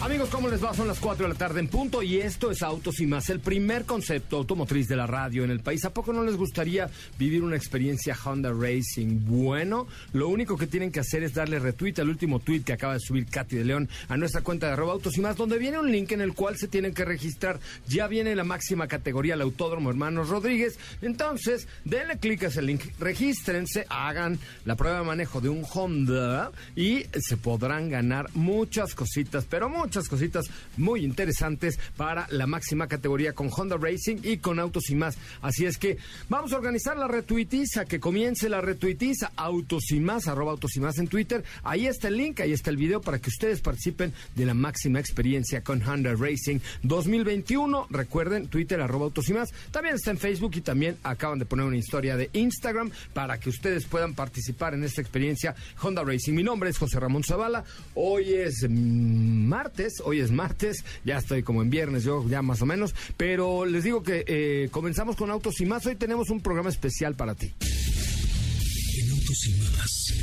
[0.00, 0.72] Amigos, ¿cómo les va?
[0.72, 3.40] Son las 4 de la tarde en punto y esto es Autos y más, el
[3.40, 5.84] primer concepto automotriz de la radio en el país.
[5.84, 9.24] ¿A poco no les gustaría vivir una experiencia Honda Racing?
[9.24, 12.94] Bueno, lo único que tienen que hacer es darle retweet al último tweet que acaba
[12.94, 15.80] de subir Katy de León a nuestra cuenta de arroba Autos y más, donde viene
[15.80, 17.58] un link en el cual se tienen que registrar.
[17.88, 20.78] Ya viene la máxima categoría, el Autódromo Hermanos Rodríguez.
[21.02, 26.52] Entonces, denle clic a ese link, regístrense, hagan la prueba de manejo de un Honda
[26.76, 32.86] y se podrán ganar muchas cositas, pero muchas muchas cositas muy interesantes para la máxima
[32.88, 35.16] categoría con Honda Racing y con Autos y más.
[35.40, 35.96] Así es que
[36.28, 40.80] vamos a organizar la retuitiza, que comience la retuitiza, Autos y más, arroba Autos y
[40.80, 41.42] más en Twitter.
[41.62, 45.00] Ahí está el link, ahí está el video para que ustedes participen de la máxima
[45.00, 47.86] experiencia con Honda Racing 2021.
[47.88, 49.48] Recuerden, Twitter, arroba Autos y más.
[49.70, 53.48] También está en Facebook y también acaban de poner una historia de Instagram para que
[53.48, 56.34] ustedes puedan participar en esta experiencia Honda Racing.
[56.34, 57.64] Mi nombre es José Ramón Zavala.
[57.94, 62.66] Hoy es martes hoy es martes, ya estoy como en viernes, yo ya más o
[62.66, 66.70] menos, pero les digo que eh, comenzamos con Autos y más, hoy tenemos un programa
[66.70, 67.52] especial para ti.
[67.60, 70.14] En Autos y más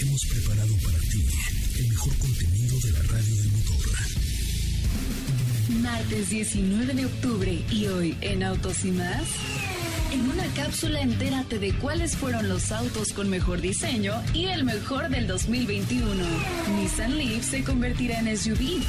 [0.00, 1.26] hemos preparado para ti
[1.78, 3.74] el mejor contenido de la radio del motor.
[5.80, 9.28] Martes 19 de octubre y hoy en Autos y más.
[10.12, 15.08] En una cápsula entérate de cuáles fueron los autos con mejor diseño y el mejor
[15.08, 16.14] del 2021.
[16.76, 18.82] Nissan Leaf se convertirá en SUV.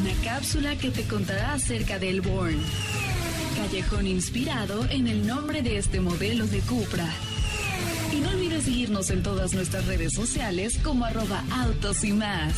[0.00, 2.58] Una cápsula que te contará acerca del Born.
[3.56, 7.08] Callejón inspirado en el nombre de este modelo de Cupra.
[8.12, 12.54] Y no olvides seguirnos en todas nuestras redes sociales como arroba autos y más.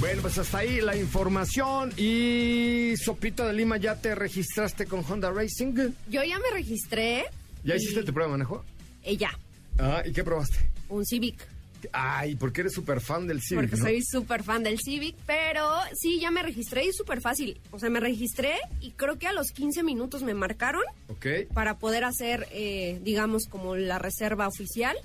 [0.00, 1.92] Bueno, pues hasta ahí la información.
[1.98, 5.92] Y Sopita de Lima, ¿ya te registraste con Honda Racing?
[6.08, 7.24] Yo ya me registré.
[7.64, 8.64] ¿Ya hiciste tu prueba de manejo?
[9.02, 9.30] Eh, ya.
[9.78, 10.56] Ah, ¿y qué probaste?
[10.88, 11.46] Un Civic.
[11.92, 13.68] Ay, porque eres súper fan del Civic.
[13.68, 17.60] Porque soy súper fan del Civic, pero sí, ya me registré y súper fácil.
[17.70, 20.82] O sea, me registré y creo que a los 15 minutos me marcaron.
[21.08, 21.26] Ok.
[21.52, 24.96] Para poder hacer, eh, digamos, como la reserva oficial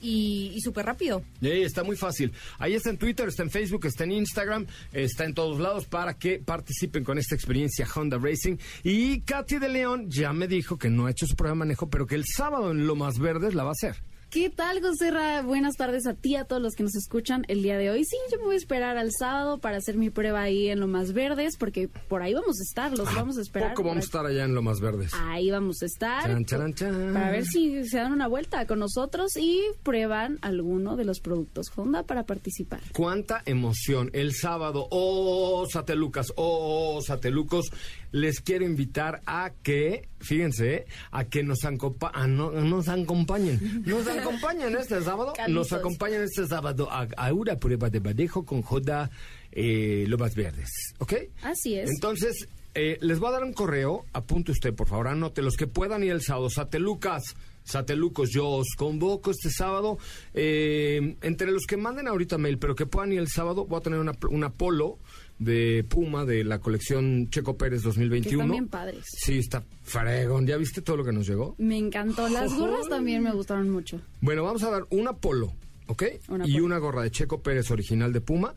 [0.00, 1.22] y, súper rápido.
[1.40, 2.32] está muy fácil.
[2.58, 6.14] Ahí está en Twitter, está en Facebook, está en Instagram, está en todos lados para
[6.14, 8.56] que participen con esta experiencia Honda Racing.
[8.82, 11.88] Y Katy de León ya me dijo que no ha hecho su prueba de manejo,
[11.88, 13.96] pero que el sábado en Lomas Verdes la va a hacer.
[14.30, 15.12] ¿Qué tal, José
[15.44, 18.04] Buenas tardes a ti, a todos los que nos escuchan el día de hoy.
[18.04, 20.88] Sí, yo me voy a esperar al sábado para hacer mi prueba ahí en lo
[20.88, 23.70] más verdes, porque por ahí vamos a estar, los vamos a esperar.
[23.74, 25.12] Poco vamos a estar allá en lo más verdes.
[25.14, 26.44] Ahí vamos a estar.
[26.44, 26.74] Chan,
[27.12, 31.70] Para ver si se dan una vuelta con nosotros y prueban alguno de los productos
[31.76, 32.80] Honda para participar.
[32.92, 34.10] Cuánta emoción.
[34.12, 37.70] El sábado, oh, Satelucas, oh, Satelucos
[38.12, 43.82] les quiero invitar a que, fíjense, a que nos, ah, nos acompañen.
[43.84, 45.32] Nos acompañen este sábado.
[45.48, 49.10] Nos acompañen este sábado a, una prueba de manejo con Joda
[49.52, 50.70] eh, Lomas Verdes.
[50.98, 51.14] ¿Ok?
[51.42, 51.90] Así es.
[51.90, 54.04] Entonces, eh, les voy a dar un correo.
[54.12, 56.50] Apunte usted, por favor, anote los que puedan ir el sábado.
[56.50, 57.34] Satelucas.
[57.64, 59.98] Satelucos, yo os convoco este sábado.
[60.34, 63.82] Eh, entre los que manden ahorita mail, pero que puedan ir el sábado, voy a
[63.82, 64.98] tener una, una polo
[65.38, 68.42] de Puma de la colección Checo Pérez 2021.
[68.42, 69.04] están bien padres.
[69.06, 70.46] Sí, está fregón.
[70.46, 71.54] ¿Ya viste todo lo que nos llegó?
[71.58, 72.28] Me encantó.
[72.28, 74.00] Las gorras también me gustaron mucho.
[74.20, 75.52] Bueno, vamos a dar una polo,
[75.86, 76.04] ¿ok?
[76.44, 78.54] y una gorra de Checo Pérez original de Puma.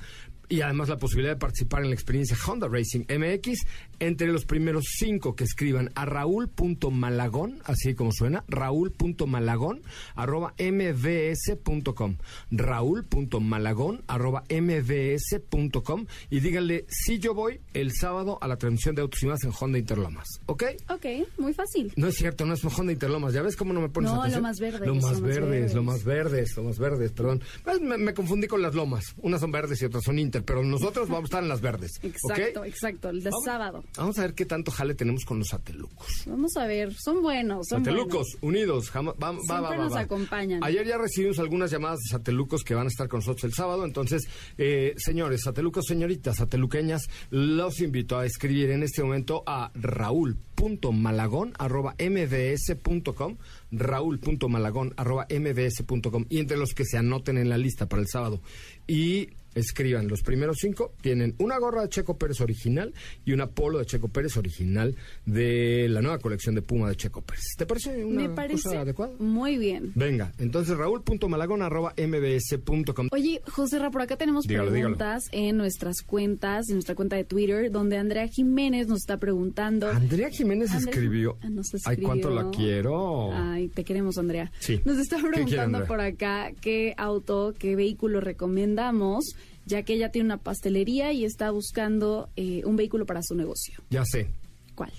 [0.52, 3.68] Y además la posibilidad de participar en la experiencia Honda Racing MX
[4.00, 9.81] entre los primeros cinco que escriban a raúl.malagón, así como suena, raúl.malagón,
[10.16, 12.18] arroba mbs.com.
[12.51, 16.06] Raúl.malagón, arroba mbs.com.
[16.30, 19.51] Y díganle, si yo voy el sábado a la transmisión de Autos y Más en
[19.60, 20.28] Honda Interlomas.
[20.45, 20.63] ¿Ok?
[20.90, 21.06] Ok,
[21.38, 21.92] muy fácil.
[21.95, 23.34] No es cierto, no es Honda Interlomas.
[23.34, 25.50] ¿Ya ves cómo no me pones No, lo más verdes, Lo más lo más verdes,
[25.50, 25.74] verdes.
[25.74, 27.42] lo más verdes, lo más verdes, perdón.
[27.63, 29.04] Pues me, me confundí con las lomas.
[29.18, 31.92] Unas son verdes y otras son Inter, pero nosotros vamos a estar en las verdes.
[32.04, 33.84] Exacto, exacto, el de Vamos- sábado.
[33.97, 36.07] Vamos a ver qué tanto jale tenemos con los satelucos.
[36.25, 38.44] Vamos a ver, son buenos, son Satelucos, buenos.
[38.44, 40.00] unidos, va, va, va, Siempre va, nos va.
[40.01, 40.63] acompañan.
[40.63, 43.86] Ayer ya recibimos algunas llamadas de satelucos que van a estar con nosotros el sábado,
[43.86, 44.27] entonces,
[44.57, 51.95] eh, señores, satelucos, señoritas, sateluqueñas, los invito a escribir en este momento a raúl.malagón arroba
[52.00, 53.38] mbs.com
[53.71, 58.42] raúl.malagón arroba mbs.com y entre los que se anoten en la lista para el sábado
[58.88, 62.94] y escriban los primeros cinco tienen una gorra de Checo Pérez original
[63.25, 64.95] y una polo de Checo Pérez original
[65.25, 68.81] de la nueva colección de Puma de Checo Pérez ¿te parece una Me parece cosa
[68.81, 69.13] adecuada?
[69.19, 69.91] muy bien.
[69.95, 76.01] Venga, entonces raúl.malagón arroba mbs.com Oye, José Ra, por acá tenemos Dígalo, preguntas en nuestras
[76.01, 79.89] cuentas, en nuestra cuenta de Twitter, donde Andrea Jiménez nos está preguntando.
[79.89, 81.38] Andrea Jiménez Andrea- escribió.
[81.85, 83.33] Ay, cuánto la quiero.
[83.33, 84.51] Ay, te queremos, Andrea.
[84.59, 84.81] Sí.
[84.85, 89.25] Nos está ¿Qué quiere, preguntando por acá qué auto, qué vehículo recomendamos,
[89.69, 93.81] ya que ella tiene una pastelería y está buscando eh, un vehículo para su negocio.
[93.89, 94.27] Ya sé.
[94.75, 94.92] ¿Cuál?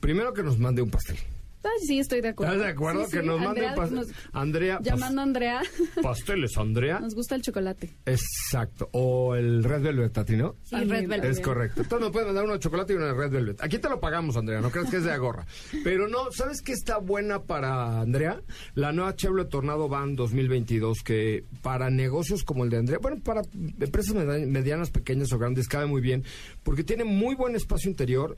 [0.00, 1.16] Primero que nos mande un pastel.
[1.64, 2.54] Ay, sí, estoy de acuerdo.
[2.54, 3.04] ¿Estás de acuerdo?
[3.06, 3.96] Sí, que sí, nos mande Andrea un pastel.
[3.98, 4.78] nos- Andrea.
[4.82, 5.62] Llamando a Andrea,
[6.02, 7.00] Pasteles, Andrea.
[7.00, 7.96] nos gusta el chocolate.
[8.06, 8.88] Exacto.
[8.92, 10.54] O el Red Velvet, ¿a ti no?
[10.62, 11.30] Sí, También, Red Velvet.
[11.30, 11.82] Es correcto.
[11.82, 13.62] Entonces nos pueden mandar uno de chocolate y uno de Red Velvet.
[13.62, 14.60] Aquí te lo pagamos, Andrea.
[14.60, 15.46] No creas que es de agorra.
[15.84, 18.40] Pero no, ¿sabes qué está buena para Andrea?
[18.74, 23.42] La nueva Chevrolet Tornado Van 2022, que para negocios como el de Andrea, bueno, para
[23.80, 26.24] empresas medianas, pequeñas o grandes, cabe muy bien,
[26.62, 28.36] porque tiene muy buen espacio interior.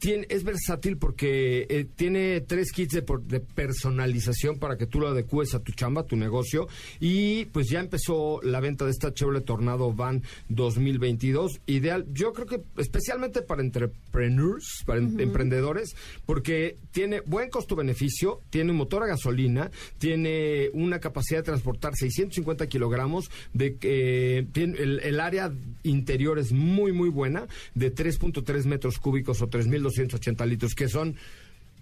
[0.00, 5.08] Tiene, es versátil porque eh, tiene tres kits de, de personalización para que tú lo
[5.08, 6.68] adecues a tu chamba, a tu negocio.
[7.00, 11.60] Y pues ya empezó la venta de esta Chevrolet Tornado Van 2022.
[11.66, 15.94] Ideal, yo creo que especialmente para entrepreneurs, para em- emprendedores,
[16.24, 22.66] porque tiene buen costo-beneficio, tiene un motor a gasolina, tiene una capacidad de transportar 650
[22.68, 28.98] kilogramos, de, eh, tiene el, el área interior es muy, muy buena, de 3.3 metros
[28.98, 29.48] cúbicos o
[29.90, 31.16] 3.280 litros, que son...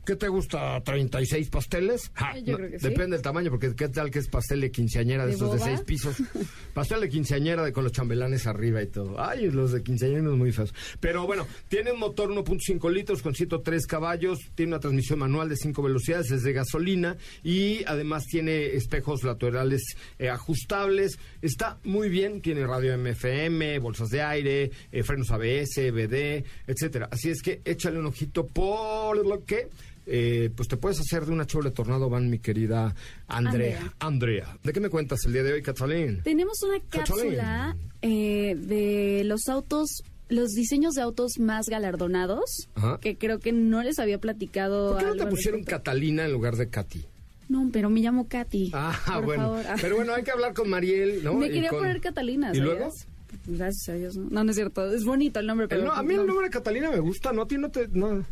[0.08, 0.82] ¿Qué te gusta?
[0.82, 2.10] ¿36 pasteles?
[2.14, 2.88] Ja, Yo creo que sí.
[2.88, 5.58] Depende del tamaño, porque ¿qué tal que es pastel de quinceañera de, ¿De esos de
[5.58, 6.16] seis pisos?
[6.72, 9.22] Pastel de quinceañera de, con los chambelanes arriba y todo.
[9.22, 10.72] Ay, los de quinceañera muy feos.
[10.98, 15.56] Pero bueno, tiene un motor 1.5 litros con 103 caballos, tiene una transmisión manual de
[15.56, 21.18] 5 velocidades, es de gasolina y además tiene espejos laterales eh, ajustables.
[21.42, 27.10] Está muy bien, tiene radio MFM, bolsas de aire, eh, frenos ABS, BD, etcétera.
[27.12, 29.68] Así es que échale un ojito por lo que
[30.08, 32.94] eh, pues te puedes hacer de una Chevrolet Tornado Van, mi querida
[33.26, 33.92] Andrea.
[33.98, 34.56] Andrea.
[34.64, 36.22] ¿De qué me cuentas el día de hoy, Catalín?
[36.22, 42.98] Tenemos una cápsula eh, de los autos, los diseños de autos más galardonados, Ajá.
[43.00, 44.92] que creo que no les había platicado.
[44.92, 45.78] ¿Por qué no te pusieron respecto.
[45.84, 47.04] Catalina en lugar de Katy?
[47.48, 48.70] No, pero me llamo Katy.
[48.74, 49.42] Ah, por bueno.
[49.44, 49.64] favor.
[49.80, 51.34] Pero bueno, hay que hablar con Mariel, ¿no?
[51.34, 52.50] me quería con- poner Catalina.
[52.54, 52.90] ¿Y luego?
[52.90, 53.06] ¿sabías?
[53.46, 54.16] Gracias a Dios.
[54.16, 54.90] No, no, no es cierto.
[54.92, 55.84] Es bonito el nombre, El pero.
[55.84, 57.42] no- a mí el nombre de Catalina me gusta, ¿no?
[57.42, 57.88] A ti no te...
[57.88, 58.24] No,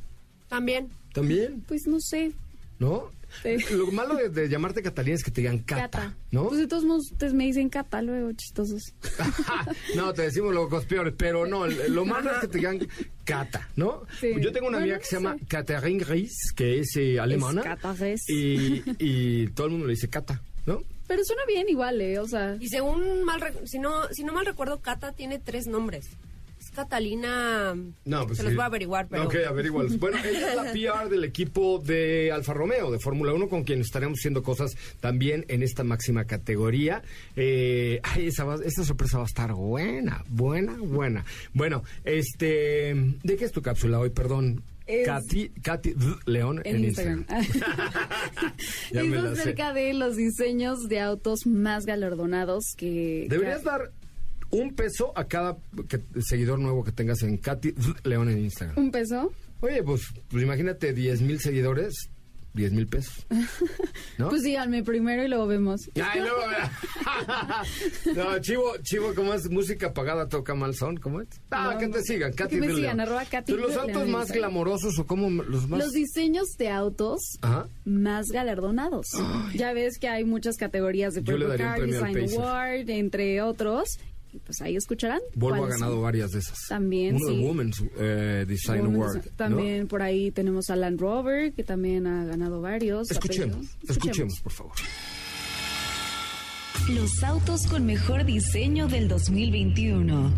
[0.49, 0.89] También.
[1.17, 1.63] ¿También?
[1.67, 2.33] Pues no sé.
[2.79, 3.11] ¿No?
[3.43, 3.57] Sí.
[3.75, 6.17] Lo malo de, de llamarte Catalina es que te digan Cata, Cata.
[6.31, 6.49] ¿no?
[6.49, 8.83] Pues de todos modos, ustedes me dicen Cata luego, chistosos.
[9.97, 12.87] no, te decimos luego cosas peores, pero no, lo malo es que te digan
[13.25, 14.03] Cata, ¿no?
[14.21, 14.29] Sí.
[14.41, 15.47] Yo tengo una Bueno, amiga que se llama sé.
[15.47, 17.63] Catherine Ries, que es eh, alemana.
[17.63, 18.29] Cata Ries.
[18.29, 20.83] Y, y todo el mundo le dice Cata, ¿no?
[21.09, 22.19] Pero suena bien igual, ¿eh?
[22.19, 22.57] O sea.
[22.61, 26.09] Y según mal, si no, si no mal recuerdo, Cata tiene tres nombres.
[26.77, 27.75] Catalina.
[28.05, 28.49] No, pues Se sí.
[28.49, 29.25] los voy a averiguar, pero.
[29.25, 29.99] Ok, averígualos.
[29.99, 33.81] Bueno, ella es la PR del equipo de Alfa Romeo, de Fórmula 1, con quien
[33.81, 37.03] estaremos haciendo cosas también en esta máxima categoría.
[37.35, 41.25] Eh, ay, esa, va- esa sorpresa va a estar buena, buena, buena.
[41.55, 44.11] Bueno, este, ¿de qué es tu cápsula hoy?
[44.11, 44.63] Perdón.
[44.87, 45.95] Es- Katy, Katy.
[46.27, 47.27] León en, En Instagram.
[48.93, 48.99] Sé.
[49.19, 53.27] acerca de los diseños de autos más galardonados que...
[53.29, 53.91] Deberías que- dar
[54.61, 55.57] un peso a cada
[55.89, 57.75] que- seguidor nuevo que tengas en Katy.
[58.05, 58.79] León en Instagram.
[58.79, 59.33] ¿Un peso?
[59.61, 61.95] Oye, pues, pues imagínate 10 mil seguidores,
[62.55, 63.27] 10 mil pesos.
[64.19, 64.29] ¿No?
[64.29, 65.81] Pues síganme primero y luego vemos.
[66.03, 66.37] Ay, luego,
[68.15, 69.49] no, Chivo, Chivo, ¿cómo es?
[69.51, 71.29] Música pagada toca mal son, ¿cómo es?
[71.51, 72.05] Ah, No, que te no.
[72.05, 75.69] sigan, Que Katy me de sigan, arroba Katy Los autos más glamorosos o como los
[75.69, 75.81] más...
[75.81, 77.69] Los diseños de autos Ajá.
[77.85, 79.07] más galardonados.
[79.55, 82.31] Ya ves que hay muchas categorías de Purple Car, Design.
[82.35, 83.99] Award, entre otros.
[84.45, 85.21] Pues ahí escucharán.
[85.35, 86.03] Volvo ha ganado son.
[86.03, 86.59] varias de esas.
[86.69, 87.39] También, Uno de.
[87.39, 89.31] Women's eh, Design Women's-.
[89.37, 93.11] También por ahí tenemos a Land Rover, que también ha ganado varios.
[93.11, 94.75] Escuchemos, escuchemos, por favor.
[96.91, 100.33] Los autos con mejor diseño del 2021.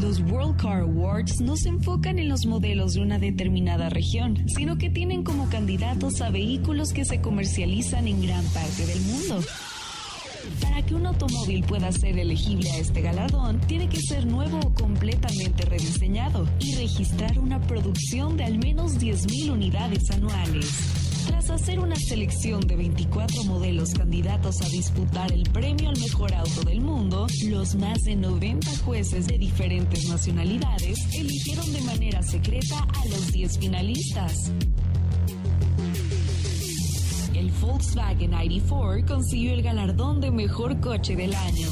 [0.00, 4.76] Los World Car Awards no se enfocan en los modelos de una determinada región, sino
[4.76, 9.40] que tienen como candidatos a vehículos que se comercializan en gran parte del mundo.
[10.60, 14.74] Para que un automóvil pueda ser elegible a este galardón, tiene que ser nuevo o
[14.74, 20.66] completamente rediseñado y registrar una producción de al menos 10.000 unidades anuales.
[21.26, 26.62] Tras hacer una selección de 24 modelos candidatos a disputar el premio al mejor auto
[26.62, 33.06] del mundo, los más de 90 jueces de diferentes nacionalidades eligieron de manera secreta a
[33.06, 34.52] los 10 finalistas.
[37.64, 41.68] Volkswagen ID4 consiguió el galardón de mejor coche del año.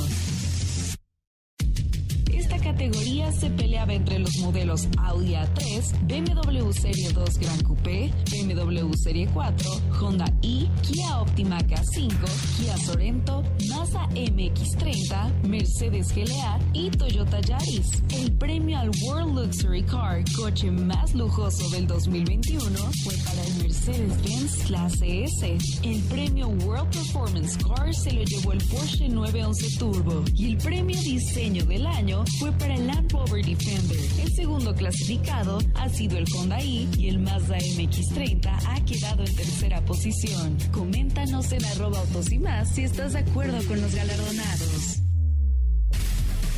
[3.30, 9.70] Se peleaba entre los modelos Audi A3, BMW Serie 2 Gran Coupé, BMW Serie 4,
[10.00, 12.10] Honda i, Kia Optima K5,
[12.56, 18.02] Kia Sorento, Mazda MX30, Mercedes GLA y Toyota Yaris.
[18.10, 24.64] El premio al World Luxury Car, coche más lujoso del 2021, fue para el Mercedes-Benz
[24.66, 25.58] Clase S.
[25.82, 31.00] El premio World Performance Car se lo llevó el Porsche 911 Turbo y el premio
[31.00, 36.88] Diseño del Año fue para el Land El segundo clasificado ha sido el Honda i
[36.98, 40.58] y el Mazda MX30 ha quedado en tercera posición.
[40.72, 44.98] Coméntanos en arroba autos y más si estás de acuerdo con los galardonados.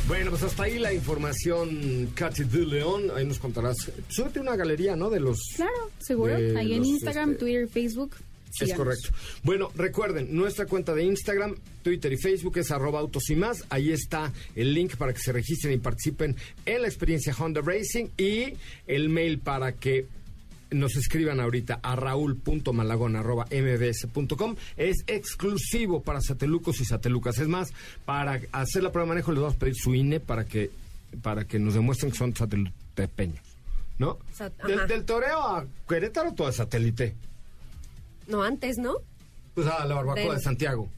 [0.07, 3.11] Bueno, pues hasta ahí la información, Katy de León.
[3.15, 3.91] Ahí nos contarás.
[4.07, 5.11] Súbete una galería, ¿no?
[5.11, 5.39] De los.
[5.55, 6.35] Claro, seguro.
[6.35, 8.15] Ahí en Instagram, este, Twitter, Facebook.
[8.63, 9.09] Es correcto.
[9.43, 13.63] Bueno, recuerden, nuestra cuenta de Instagram, Twitter y Facebook es arroba autos y más.
[13.69, 16.35] Ahí está el link para que se registren y participen
[16.65, 18.53] en la experiencia Honda Racing y
[18.87, 20.07] el mail para que
[20.71, 24.55] nos escriban ahorita a raúl.malagón.mbs.com.
[24.77, 27.37] Es exclusivo para satelucos y satelucas.
[27.39, 27.71] Es más,
[28.05, 30.71] para hacer la prueba de manejo les vamos a pedir su INE para que,
[31.21, 33.43] para que nos demuestren que son satelutepeños.
[33.97, 34.19] ¿No?
[34.33, 37.15] Sat- Del, del Toreo a Querétaro todo es satélite.
[38.27, 38.95] No, antes, ¿no?
[39.53, 40.89] Pues a la barbacoa de Santiago.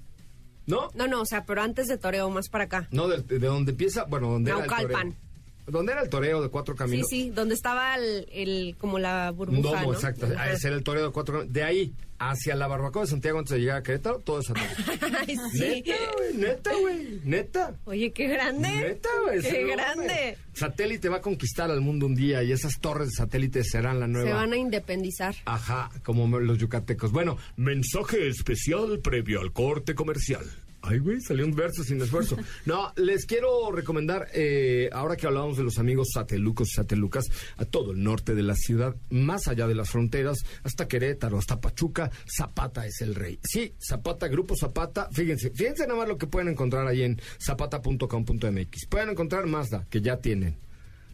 [0.65, 0.89] ¿No?
[0.95, 2.87] No, no, o sea, pero antes de Toreo, más para acá.
[2.91, 5.11] No, de, de donde empieza, bueno, donde era el Naucalpan.
[5.13, 5.26] toreo.
[5.67, 7.07] ¿Dónde era el toreo de cuatro Sí, caminos?
[7.09, 9.93] sí, donde estaba el, el- como la burbuja, domo, ¿no?
[9.93, 10.25] exacto.
[10.25, 10.51] Ajá.
[10.51, 11.53] Ese era el toreo de cuatro caminos.
[11.53, 15.17] De ahí hacia la barbacoa de Santiago antes de llegar a Querétaro, todo es satélite.
[15.27, 15.83] Ay, sí.
[15.85, 17.75] Neta, güey, neta, güey, neta.
[17.85, 18.69] Oye, qué grande.
[18.69, 19.41] Neta, güey.
[19.41, 20.37] Qué grande.
[20.53, 24.07] Satélite va a conquistar al mundo un día y esas torres de satélite serán la
[24.07, 24.29] nueva.
[24.29, 25.35] Se van a independizar.
[25.45, 27.11] Ajá, como los yucatecos.
[27.11, 30.45] Bueno, mensaje especial previo al corte comercial.
[30.89, 32.37] Ay, güey, salió un verso sin esfuerzo.
[32.65, 37.25] No, les quiero recomendar, eh, ahora que hablábamos de los amigos satelucos y satelucas,
[37.57, 41.59] a todo el norte de la ciudad, más allá de las fronteras, hasta Querétaro, hasta
[41.59, 43.37] Pachuca, Zapata es el rey.
[43.43, 48.85] Sí, Zapata, Grupo Zapata, fíjense, fíjense nada más lo que pueden encontrar ahí en zapata.com.mx.
[48.87, 50.55] Pueden encontrar Mazda, que ya tienen.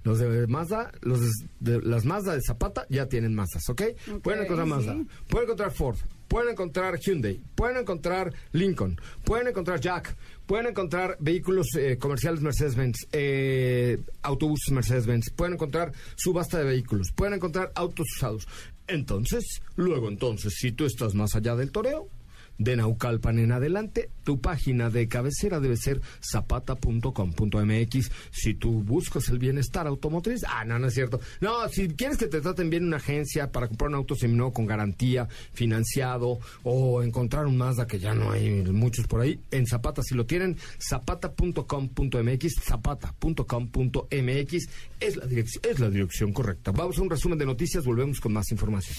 [0.03, 3.81] Los de Mazda, los de, de las Mazda de Zapata ya tienen Mazdas, ¿ok?
[4.21, 4.73] pueden encontrar sí.
[4.73, 4.97] Mazda,
[5.29, 10.15] pueden encontrar Ford, pueden encontrar Hyundai, pueden encontrar Lincoln, pueden encontrar Jack,
[10.45, 17.35] pueden encontrar vehículos eh, comerciales Mercedes-Benz, eh, autobuses Mercedes-Benz, pueden encontrar subasta de vehículos, pueden
[17.35, 18.47] encontrar autos usados.
[18.87, 22.09] Entonces, luego entonces, si tú estás más allá del toreo,
[22.57, 28.11] de Naucalpan en adelante, tu página de cabecera debe ser zapata.com.mx.
[28.31, 31.19] Si tú buscas el bienestar automotriz, ah, no, no es cierto.
[31.41, 34.53] No, si quieres que te traten bien en una agencia para comprar un auto seminuevo
[34.53, 39.65] con garantía, financiado, o encontrar un Mazda que ya no hay muchos por ahí, en
[39.67, 44.53] Zapata si lo tienen, zapata.com.mx, zapata.com.mx
[44.99, 46.71] es la dirección, es la dirección correcta.
[46.71, 48.95] Vamos a un resumen de noticias, volvemos con más información.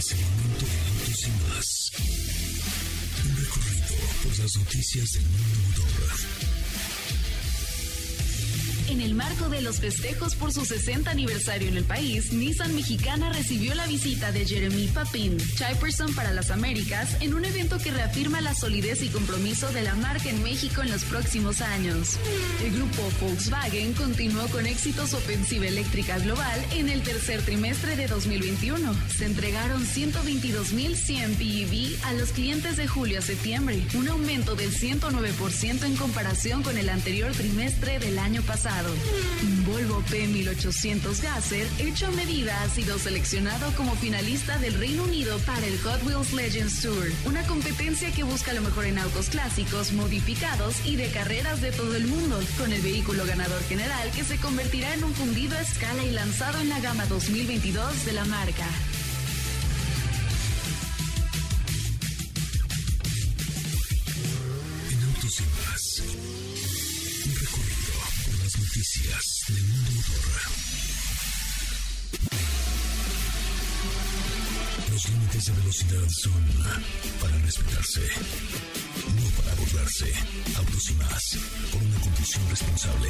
[0.00, 1.90] Momento de autos y más.
[3.22, 6.59] Un recorrido por las noticias del mundo motor.
[8.90, 13.32] En el marco de los festejos por su 60 aniversario en el país, Nissan Mexicana
[13.32, 18.40] recibió la visita de Jeremy Papin, Chairperson para las Américas, en un evento que reafirma
[18.40, 22.18] la solidez y compromiso de la marca en México en los próximos años.
[22.64, 28.08] El grupo Volkswagen continuó con éxito su ofensiva eléctrica global en el tercer trimestre de
[28.08, 28.92] 2021.
[29.16, 35.84] Se entregaron 122.100 PEV a los clientes de julio a septiembre, un aumento del 109%
[35.84, 38.79] en comparación con el anterior trimestre del año pasado.
[38.88, 45.38] Un Volvo P1800 Gasser, hecho a medida, ha sido seleccionado como finalista del Reino Unido
[45.40, 49.92] para el Hot Wheels Legends Tour, una competencia que busca lo mejor en autos clásicos,
[49.92, 54.38] modificados y de carreras de todo el mundo, con el vehículo ganador general que se
[54.38, 58.66] convertirá en un fundido a escala y lanzado en la gama 2022 de la marca.
[75.10, 76.44] Límites de velocidad son
[77.20, 78.00] para respetarse,
[79.16, 80.12] no para burlarse.
[80.56, 81.38] Autos y Más.
[81.72, 83.08] Por una conducción responsable.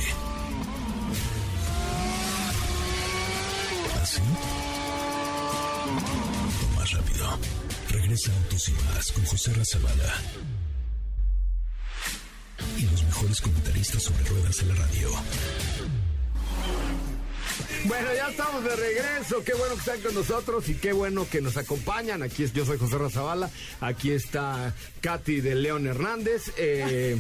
[4.03, 4.21] ¿Así?
[6.63, 7.39] O más rápido.
[7.91, 10.15] Regresa Autos y Más con José Razabala
[12.79, 15.11] y los mejores comentaristas sobre ruedas en la radio.
[17.87, 19.43] Bueno, ya estamos de regreso.
[19.45, 22.23] Qué bueno que están con nosotros y qué bueno que nos acompañan.
[22.23, 23.51] Aquí es, yo soy José Razabala.
[23.81, 27.19] Aquí está Katy de León Hernández, eh,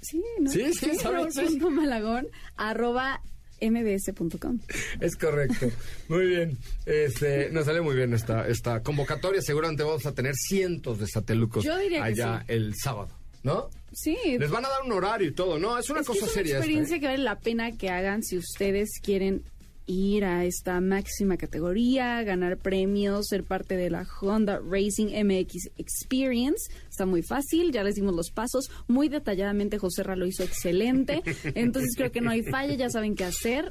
[0.00, 0.50] Sí, ¿no?
[0.50, 1.04] Sí, sí, sí.
[1.04, 3.20] raúl.malagón arroba
[3.60, 4.58] mbs.com.
[5.00, 5.68] Es correcto.
[6.08, 6.58] Muy bien.
[6.86, 9.40] Este, nos sale muy bien esta, esta convocatoria.
[9.42, 12.44] Seguramente vamos a tener cientos de satelucos Yo diría que allá sí.
[12.52, 13.68] el sábado, ¿no?
[13.92, 14.16] Sí.
[14.38, 15.78] Les van a dar un horario y todo, ¿no?
[15.78, 16.52] Es una es que cosa es una seria.
[16.52, 16.60] esta, ¿eh?
[16.60, 19.44] experiencia que vale la pena que hagan si ustedes quieren
[19.86, 26.72] ir a esta máxima categoría, ganar premios, ser parte de la Honda Racing MX Experience.
[26.88, 28.70] Está muy fácil, ya les dimos los pasos.
[28.86, 31.22] Muy detalladamente José Ra lo hizo excelente.
[31.54, 33.70] Entonces creo que no hay falla, ya saben qué hacer.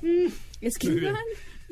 [0.60, 1.16] Escriban,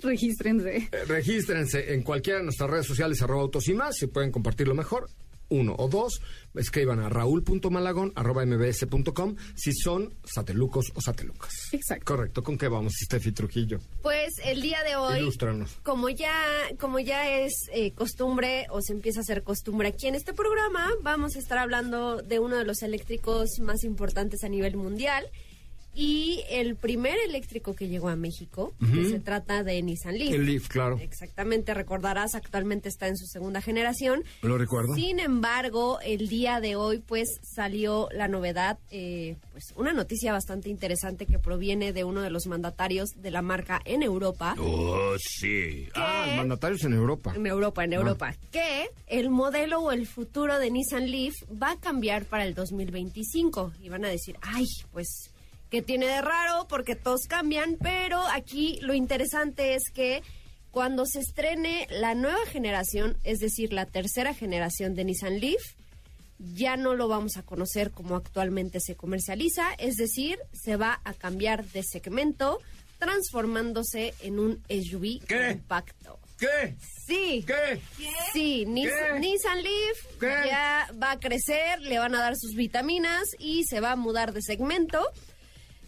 [0.02, 0.78] regístrense.
[0.78, 4.74] Eh, regístrense en cualquiera de nuestras redes sociales, arroba autos y más, si pueden compartirlo
[4.74, 5.10] mejor.
[5.50, 6.22] Uno o dos,
[6.56, 11.54] escriban a raúl.malagón arroba mbs.com si son satelucos o satelucas.
[11.72, 12.06] Exacto.
[12.06, 12.44] Correcto.
[12.44, 13.80] ¿Con qué vamos, Steffi Trujillo?
[14.02, 15.72] Pues el día de hoy, Ilústranos.
[15.84, 16.34] como ya,
[16.80, 20.90] como ya es eh, costumbre o se empieza a hacer costumbre aquí en este programa,
[21.02, 25.26] vamos a estar hablando de uno de los eléctricos más importantes a nivel mundial
[25.96, 30.34] y el primer eléctrico que llegó a México, que se trata de Nissan Leaf.
[30.34, 30.98] El Leaf, claro.
[31.02, 34.24] Exactamente, recordarás, actualmente está en su segunda generación.
[34.42, 34.96] Lo recuerdo.
[34.96, 40.70] Sin embargo, el día de hoy, pues salió la novedad, eh, pues una noticia bastante
[40.70, 44.56] interesante que proviene de uno de los mandatarios de la marca en Europa.
[44.60, 45.88] Oh, sí.
[45.96, 47.34] Ah, mandatarios en Europa.
[47.36, 48.36] En Europa, en Europa.
[48.52, 53.74] Que el modelo o el futuro de Nissan Leaf va a cambiar para el 2025.
[53.82, 55.32] Y van a decir, ay, pues,
[55.70, 56.68] ¿qué tiene de raro?
[56.68, 57.78] Porque todos cambian.
[57.82, 60.22] Pero aquí lo interesante es que
[60.72, 65.62] cuando se estrene la nueva generación, es decir, la tercera generación de Nissan Leaf,
[66.38, 71.14] ya no lo vamos a conocer como actualmente se comercializa, es decir, se va a
[71.14, 72.60] cambiar de segmento,
[72.98, 75.48] transformándose en un SUV ¿Qué?
[75.50, 76.20] compacto.
[76.40, 76.76] ¿Qué?
[77.06, 77.44] Sí.
[77.46, 77.82] ¿Qué?
[78.32, 79.20] Sí, Nis- ¿Qué?
[79.20, 80.28] Nissan Leaf ¿Qué?
[80.48, 84.32] ya va a crecer, le van a dar sus vitaminas y se va a mudar
[84.32, 85.06] de segmento.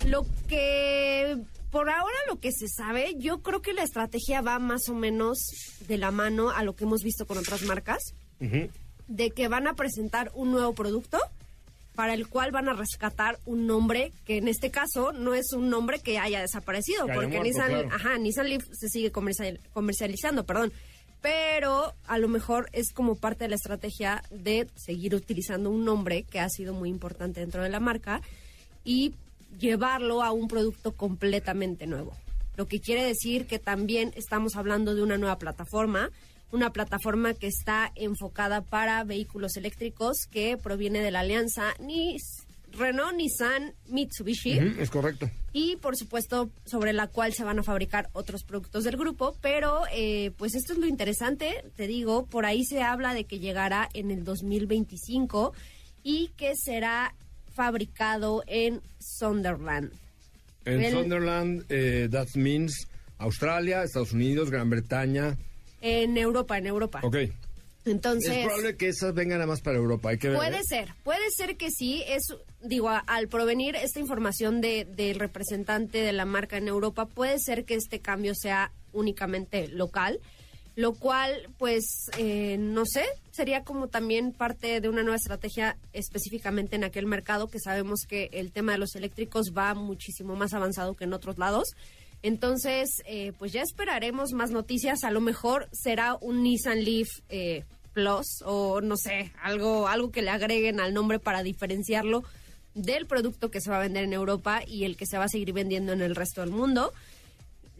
[0.08, 1.38] Lo que
[1.72, 5.38] por ahora lo que se sabe, yo creo que la estrategia va más o menos
[5.88, 8.14] de la mano a lo que hemos visto con otras marcas,
[9.08, 11.18] de que van a presentar un nuevo producto
[11.96, 15.70] para el cual van a rescatar un nombre que en este caso no es un
[15.70, 17.90] nombre que haya desaparecido, Que haya porque muerto, Nissan, claro.
[17.94, 20.74] ajá, Nissan Leaf se sigue comercial- comercializando, perdón.
[21.22, 26.24] Pero a lo mejor es como parte de la estrategia de seguir utilizando un nombre
[26.24, 28.22] que ha sido muy importante dentro de la marca
[28.84, 29.14] y
[29.60, 32.16] llevarlo a un producto completamente nuevo.
[32.58, 36.12] lo que quiere decir que también estamos hablando de una nueva plataforma,
[36.52, 42.46] una plataforma que está enfocada para vehículos eléctricos que proviene de la alianza Nis
[42.78, 44.58] Renault, Nissan, Mitsubishi.
[44.58, 45.30] Ujú, es correcto.
[45.54, 49.82] Y por supuesto sobre la cual se van a fabricar otros productos del grupo, pero
[49.94, 53.90] eh, pues esto es lo interesante, te digo, por ahí se habla de que llegará
[53.94, 55.54] en el 2025
[56.04, 57.16] y que será
[57.54, 59.92] fabricado en Sunderland.
[60.66, 62.88] En El- Sunderland, eh, that means
[63.18, 65.38] Australia, Estados Unidos, Gran Bretaña.
[65.82, 67.00] En Europa, en Europa.
[67.04, 67.18] Ok.
[67.84, 70.10] Entonces, es probable que esas vengan nada más para Europa.
[70.10, 70.38] Hay que ver.
[70.38, 70.64] Puede ¿eh?
[70.64, 72.04] ser, puede ser que sí.
[72.08, 72.22] Es,
[72.62, 77.40] digo, a- al provenir esta información de, del representante de la marca en Europa, puede
[77.40, 80.20] ser que este cambio sea únicamente local,
[80.76, 86.76] lo cual, pues, eh, no sé, sería como también parte de una nueva estrategia específicamente
[86.76, 90.96] en aquel mercado, que sabemos que el tema de los eléctricos va muchísimo más avanzado
[90.96, 91.76] que en otros lados.
[92.24, 95.04] Entonces, eh, pues ya esperaremos más noticias.
[95.04, 100.22] A lo mejor será un Nissan Leaf eh, Plus o no sé, algo, algo que
[100.22, 102.24] le agreguen al nombre para diferenciarlo
[102.74, 105.30] del producto que se va a vender en Europa y el que se va a
[105.30, 106.94] seguir vendiendo en el resto del mundo.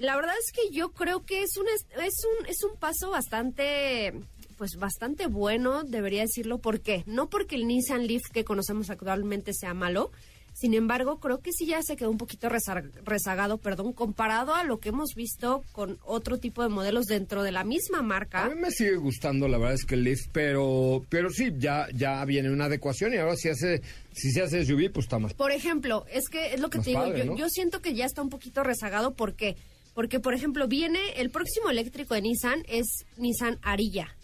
[0.02, 4.14] La verdad es que yo creo que es un es un es un paso bastante
[4.58, 7.04] pues bastante bueno, debería decirlo, ¿por qué?
[7.08, 10.12] No porque el Nissan Leaf que conocemos actualmente sea malo,
[10.54, 14.64] sin embargo, creo que sí ya se quedó un poquito reza- rezagado, perdón, comparado a
[14.64, 18.50] lo que hemos visto con otro tipo de modelos dentro de la misma A marca.
[18.50, 22.24] mí me sigue gustando, la verdad es que el Leaf, pero, pero sí, ya, ya
[22.26, 23.82] viene una adecuación y ahora si hace,
[24.14, 25.34] si se hace SUV, pues está más.
[25.34, 27.38] Por ejemplo, es que es lo que te digo, padre, yo, ¿no?
[27.38, 29.56] yo siento que ya está un poquito rezagado, ¿por qué?
[29.94, 34.16] Porque, por ejemplo, viene el próximo eléctrico de Nissan, es Nissan Arilla,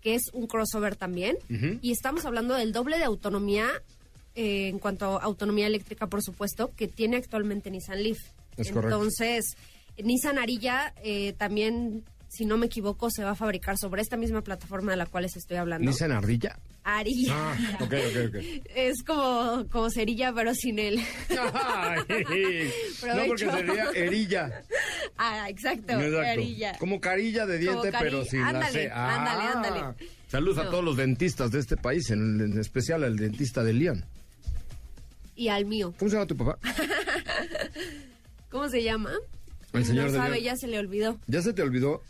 [0.00, 1.36] que es un crossover también,
[1.80, 3.68] y estamos hablando del doble de autonomía,
[4.34, 8.18] eh, en cuanto a autonomía eléctrica, por supuesto, que tiene actualmente Nissan Leaf.
[8.56, 8.96] Es correcto.
[8.96, 9.56] Entonces,
[10.02, 12.04] Nissan Arilla eh, también,
[12.34, 15.24] si no me equivoco, se va a fabricar sobre esta misma plataforma de la cual
[15.24, 15.84] les estoy hablando.
[15.90, 16.58] ¿Nissan Ardilla?
[16.82, 17.32] Arilla.
[17.34, 18.36] Ah, ok, ok, ok.
[18.74, 20.98] Es como, como cerilla, pero sin él.
[21.28, 24.62] No, porque sería erilla.
[25.18, 25.94] Ah, exacto.
[26.78, 28.90] Como carilla de diente, cari- pero sin la ándale, C.
[28.92, 29.16] Ah.
[29.18, 30.08] ándale, ándale.
[30.28, 34.04] Saludos a todos los dentistas de este país, en, en especial al dentista de León.
[35.36, 35.92] Y al mío.
[35.98, 36.58] ¿Cómo se llama tu papá?
[38.50, 39.12] ¿Cómo se llama?
[39.72, 41.18] El señor no de sabe, ya se le olvidó.
[41.26, 42.02] Ya se te olvidó.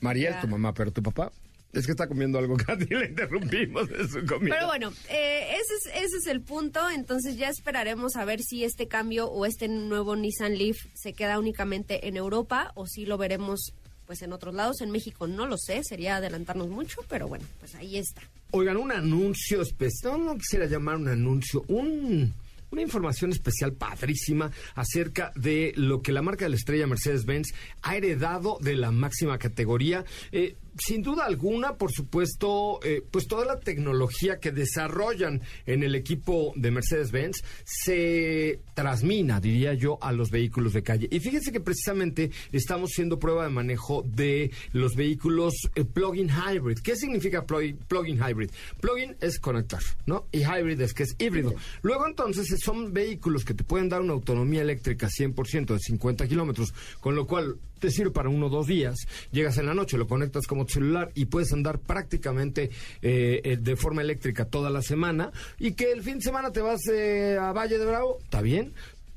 [0.00, 0.36] María Ya.
[0.36, 1.30] es tu mamá, pero tu papá
[1.72, 4.56] es que está comiendo algo, Katy, le interrumpimos de su comida.
[4.56, 6.80] Pero bueno, eh, ese, es, ese es el punto.
[6.90, 11.38] Entonces ya esperaremos a ver si este cambio o este nuevo Nissan Leaf se queda
[11.38, 13.72] únicamente en Europa o si lo veremos
[14.06, 14.80] pues en otros lados.
[14.80, 18.22] En México no lo sé, sería adelantarnos mucho, pero bueno, pues ahí está.
[18.50, 22.34] Oigan, un anuncio especial, no, no quisiera llamar un anuncio, un,
[22.70, 27.52] una información especial padrísima acerca de lo que la marca de la estrella Mercedes-Benz
[27.82, 30.04] ha heredado de la máxima categoría.
[30.32, 35.94] Eh, sin duda alguna, por supuesto, eh, pues toda la tecnología que desarrollan en el
[35.94, 41.08] equipo de Mercedes-Benz se trasmina, diría yo, a los vehículos de calle.
[41.10, 46.78] Y fíjense que precisamente estamos haciendo prueba de manejo de los vehículos eh, plug-in hybrid.
[46.78, 48.50] ¿Qué significa plug- plug-in hybrid?
[48.80, 50.26] Plug-in es conectar, ¿no?
[50.32, 51.54] Y hybrid es que es híbrido.
[51.82, 56.72] Luego entonces son vehículos que te pueden dar una autonomía eléctrica 100% de 50 kilómetros,
[57.00, 58.96] con lo cual te sirve para uno o dos días.
[59.32, 62.70] Llegas en la noche, lo conectas como tu celular y puedes andar prácticamente
[63.02, 65.32] eh, eh, de forma eléctrica toda la semana.
[65.58, 68.72] Y que el fin de semana te vas eh, a Valle de Bravo, está bien.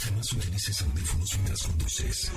[0.00, 2.30] Jamás utilices audífonos mientras conduces.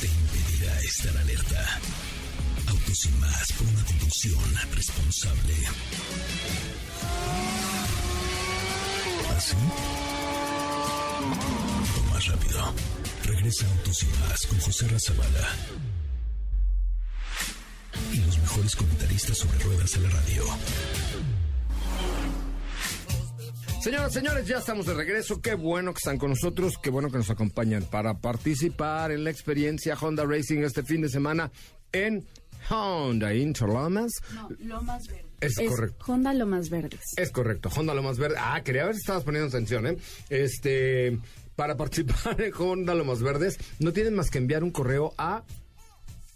[0.00, 1.80] Te impedirá estar alerta.
[2.68, 5.54] Autos sin más por una conducción responsable.
[9.36, 9.56] ¿Así?
[11.96, 12.74] O más rápido.
[13.24, 15.48] Regresa a Autos sin más con José Razabala.
[18.12, 20.44] Y los mejores comentaristas sobre ruedas de la radio.
[23.80, 25.40] Señoras, señores, ya estamos de regreso.
[25.40, 29.30] Qué bueno que están con nosotros, qué bueno que nos acompañan para participar en la
[29.30, 31.50] experiencia Honda Racing este fin de semana
[31.90, 32.26] en
[32.68, 34.12] Honda Interlomas.
[34.34, 35.24] No, lo más verde.
[35.40, 36.04] Es, correcto.
[36.06, 37.00] Honda Lomas Verdes.
[37.16, 38.36] Es correcto, Honda Lomas Verde.
[38.38, 39.96] Ah, quería ver si estabas poniendo atención, ¿eh?
[40.28, 41.18] Este,
[41.56, 45.42] para participar en Honda Lomas Verdes, no tienen más que enviar un correo a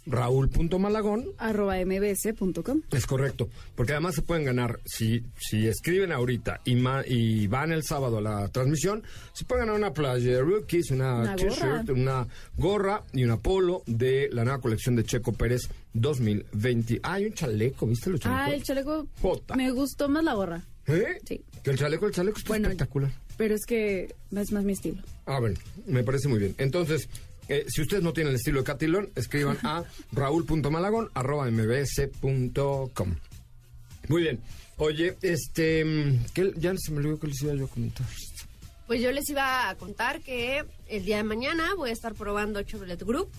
[0.07, 2.83] raúl.malagón arroba mbs.com.
[2.91, 7.73] Es correcto, porque además se pueden ganar, si, si escriben ahorita y, ma- y van
[7.73, 11.91] el sábado a la transmisión, se pueden ganar una playa de rookies, una, Una t-shirt,
[11.91, 15.63] una gorra y una polo de la nueva colección de Checo Pérez
[15.95, 17.01] 2020.
[17.03, 18.45] Ah, hay un chaleco, ¿viste los chalecos?
[18.47, 19.07] Ah, el chaleco.
[19.21, 19.55] Jota.
[19.57, 20.63] Me gustó más la gorra.
[20.87, 21.19] ¿Eh?
[21.27, 21.43] Sí.
[21.63, 23.11] Que el chaleco, el chaleco está Bueno, espectacular.
[23.37, 25.03] Pero es que es más mi estilo.
[25.27, 26.55] Ah, bueno, me parece muy bien.
[26.59, 27.09] Entonces,
[27.49, 33.15] eh, si ustedes no tienen el estilo de Catilón, escriban a raúl.malagón arroba mbs.com.
[34.09, 34.41] Muy bien.
[34.77, 35.85] Oye, este,
[36.35, 38.07] ¿qué- ya se me olvidó que les iba yo a comentar.
[38.87, 42.63] Pues yo les iba a contar que el día de mañana voy a estar probando
[42.63, 43.31] Chevrolet Group.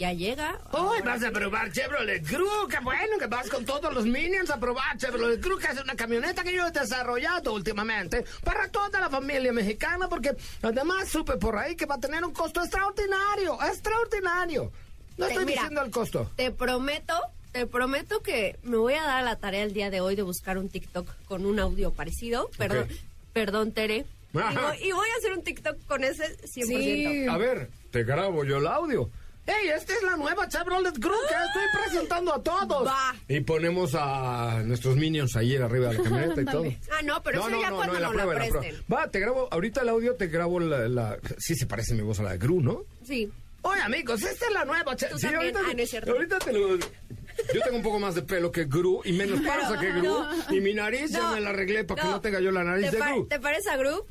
[0.00, 0.58] Ya llega.
[0.72, 4.58] Hoy vas a probar Chevrolet Crew, qué bueno que vas con todos los minions a
[4.58, 9.10] probar Chevrolet Crew, que es una camioneta que yo he desarrollado últimamente para toda la
[9.10, 14.72] familia mexicana, porque además supe por ahí que va a tener un costo extraordinario, extraordinario.
[15.18, 16.30] No Te- estoy mira, diciendo el costo.
[16.34, 17.20] Te prometo,
[17.52, 20.56] te prometo que me voy a dar la tarea el día de hoy de buscar
[20.56, 22.48] un TikTok con un audio parecido.
[22.56, 22.96] Perdón, Ok.
[23.34, 24.06] perdón, Tere.
[24.32, 24.68] Y Ajá.
[24.68, 26.66] voy, y voy a hacer un TikTok con ese 100%.
[26.78, 27.26] Sí.
[27.28, 29.10] A ver, te grabo yo el audio.
[29.46, 32.86] ¡Ey, esta es la nueva Chevrolet Crew que estoy presentando a todos!
[32.86, 33.14] Va.
[33.26, 36.64] Y ponemos a nuestros minions ahí arriba de la camioneta y todo.
[36.92, 38.66] Ah, no, pero eso ya cuando en la prueba, la prueba.
[38.92, 42.20] Va, te grabo, ahorita el audio te grabo la, la- Sí se parece mi voz
[42.20, 42.82] a la de Gru, ¿no?
[43.04, 43.30] Sí.
[43.62, 45.56] Oye, amigos, esta es la nueva Che- Tú Sí, también.
[45.56, 46.12] ahorita, Ah, no es cierto.
[46.12, 46.76] ahorita te lo...
[46.78, 50.16] Yo tengo un poco más de pelo que Gru y menos panza que Gru.
[50.50, 52.14] Y mi nariz ya No, me la arreglé para que no.
[52.14, 53.26] no tenga yo la nariz ¿Te, de Gru.
[53.26, 54.06] ¿Te parece a Group?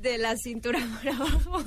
[0.00, 1.62] De la cintura para abajo.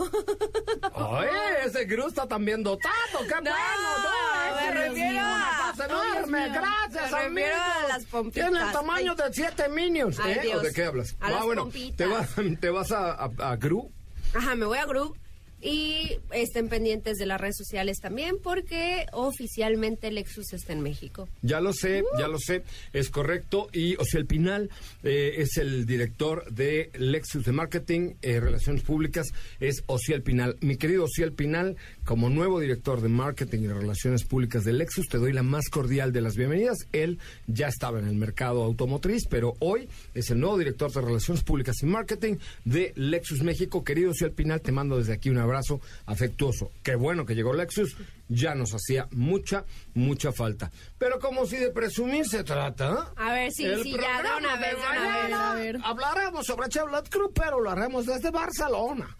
[0.93, 1.30] Oye,
[1.71, 2.93] ese Gru está también dotado.
[3.27, 3.51] ¡Qué bueno!
[3.51, 6.49] No, me refiero a- una enorme.
[6.49, 6.53] Dios.
[6.53, 7.47] Gracias, Me amigo.
[7.47, 8.49] refiero a las pompitas.
[8.49, 9.17] Tiene el tamaño Ay.
[9.29, 10.19] de siete minions.
[10.19, 10.38] Ay, ¿eh?
[10.39, 10.63] ¿O Dios.
[10.63, 11.15] de qué hablas?
[11.19, 11.97] A Ah, las bueno, pompitas.
[11.97, 12.29] te vas,
[12.60, 13.91] te vas a, a, a Gru.
[14.34, 15.17] Ajá, me voy a Group.
[15.62, 21.30] Y estén pendientes de las redes sociales también porque oficialmente Lexus está en México.
[21.41, 22.19] Ya lo sé, Uh.
[22.19, 23.69] ya lo sé, es correcto.
[23.71, 24.69] Y Ociel Pinal
[25.04, 29.28] eh, es el director de Lexus de Marketing, eh, Relaciones Públicas,
[29.60, 30.58] es Ociel Pinal.
[30.62, 31.78] Mi querido Ociel Pinal,
[32.12, 36.12] como nuevo director de Marketing y Relaciones Públicas de Lexus, te doy la más cordial
[36.12, 36.80] de las bienvenidas.
[36.91, 41.41] Él ya estaba en el mercado automotriz, pero hoy es el nuevo director de Relaciones
[41.41, 43.86] Públicas y Marketing de Lexus México.
[43.86, 46.69] Querido Ociel Pinal, te mando desde aquí un abrazo afectuoso.
[46.84, 47.95] Qué bueno que llegó Lexus,
[48.28, 50.69] ya nos hacía mucha, mucha falta.
[50.97, 53.13] Pero como si de presumir se trata.
[53.15, 55.34] A ver, sí, el sí, ya, de una vez, de una mañana vez.
[55.34, 55.78] A ver.
[55.82, 59.15] Hablaremos sobre Chevrolet Crew, pero lo haremos desde Barcelona.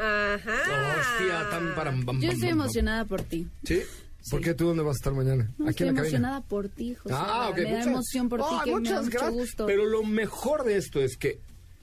[0.00, 0.98] Ajá.
[0.98, 2.66] Hostia, tan param, bam, Yo bam, estoy bam, bam.
[2.66, 3.46] emocionada por ti.
[3.64, 3.82] ¿Sí?
[4.30, 5.50] ¿Por qué tú dónde vas a estar mañana?
[5.58, 6.16] No, Aquí estoy en la cabina.
[6.18, 7.14] emocionada por ti, José.
[7.18, 7.56] Ah, ok.
[7.58, 9.32] Me da emoción por ti, Ay, que me da muchas mucho gracias.
[9.34, 9.66] gusto.
[9.66, 11.38] Pero lo mejor de esto es que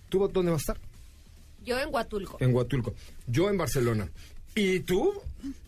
[0.10, 0.78] tú dónde vas a estar?
[1.66, 2.38] Yo en Huatulco.
[2.40, 2.94] En Huatulco.
[3.28, 4.10] Yo en Barcelona.
[4.58, 5.14] ¿Y tú?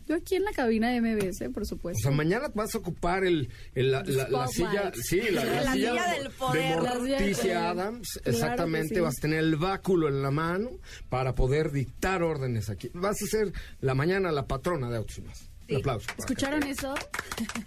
[0.08, 2.02] Yo aquí en la cabina de MBS, por O supuesto.
[2.02, 5.73] sea, mañana vas a ocupar el, el- la, la- la silla, sí, la, la La
[5.73, 6.75] silla, silla del poder.
[6.82, 7.69] de Morticia.
[7.69, 8.10] Adams.
[8.23, 9.02] Claro Exactamente, sí.
[9.02, 10.71] vas a tener el báculo en la mano
[11.10, 12.89] para poder dictar órdenes aquí.
[12.95, 15.47] Vas a ser la mañana la patrona de Autos Más.
[15.69, 16.08] Un aplauso.
[16.17, 16.95] ¿Escucharon eso?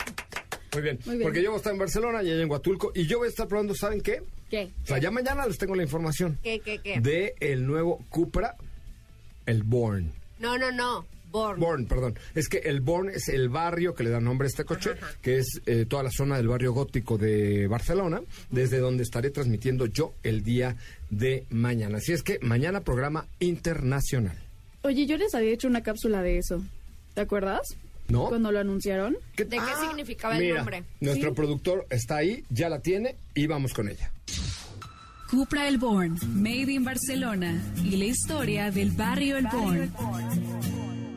[0.72, 0.98] Muy bien.
[1.06, 1.22] Muy bien.
[1.28, 3.30] Porque yo voy a estar en Barcelona y ella en Huatulco y yo voy a
[3.30, 4.22] estar probando, ¿saben qué?
[4.50, 4.72] ¿Qué?
[4.82, 7.00] O sea, ya mañana les tengo la información ¿Qué, qué, qué?
[7.00, 8.56] de el nuevo Cupra,
[9.46, 10.12] el Born.
[10.42, 11.06] No, no, no.
[11.30, 11.58] Born.
[11.58, 12.18] Born, perdón.
[12.34, 14.90] Es que el Born es el barrio que le da nombre a este coche,
[15.22, 19.86] que es eh, toda la zona del barrio gótico de Barcelona, desde donde estaré transmitiendo
[19.86, 20.76] yo el día
[21.08, 21.96] de mañana.
[21.98, 24.36] Así es que mañana programa internacional.
[24.82, 26.62] Oye, yo les había hecho una cápsula de eso.
[27.14, 27.62] ¿Te acuerdas?
[28.08, 28.28] ¿No?
[28.28, 29.16] Cuando lo anunciaron.
[29.34, 30.84] ¿Qué- ¿De qué significaba el mira, nombre?
[31.00, 31.34] Nuestro Sí.
[31.36, 34.10] productor está ahí, ya la tiene y vamos con ella.
[35.32, 39.90] Cupra El Born, Made in Barcelona y la historia del barrio El Born.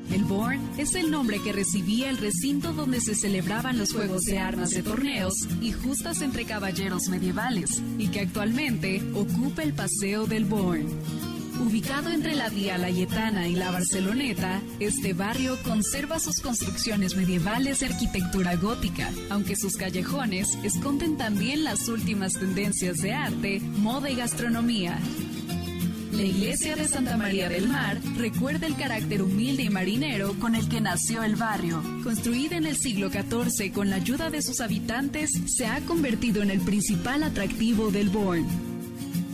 [0.09, 4.39] El Born es el nombre que recibía el recinto donde se celebraban los juegos de
[4.39, 10.45] armas de torneos y justas entre caballeros medievales y que actualmente ocupa el Paseo del
[10.45, 10.87] Born.
[11.59, 17.87] Ubicado entre la Vía Layetana y la Barceloneta, este barrio conserva sus construcciones medievales de
[17.87, 24.99] arquitectura gótica, aunque sus callejones esconden también las últimas tendencias de arte, moda y gastronomía.
[26.11, 30.69] La iglesia de Santa María del Mar recuerda el carácter humilde y marinero con el
[30.69, 31.81] que nació el barrio.
[32.03, 36.51] Construida en el siglo XIV con la ayuda de sus habitantes, se ha convertido en
[36.51, 38.45] el principal atractivo del Bourne.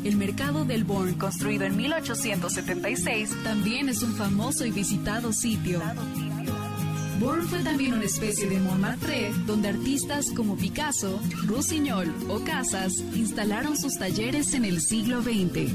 [0.03, 5.79] El mercado del Bourne, construido en 1876, también es un famoso y visitado sitio.
[7.19, 13.77] Born fue también una especie de Montmartre, donde artistas como Picasso, Rusiñol o Casas instalaron
[13.77, 15.71] sus talleres en el siglo XX.